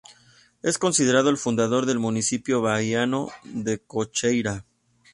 Es 0.63 0.79
considerado 0.79 1.29
el 1.29 1.37
fundador 1.37 1.85
del 1.85 1.99
municipio 1.99 2.59
bahiano 2.59 3.27
de 3.43 3.77
Cachoeira. 3.87 4.65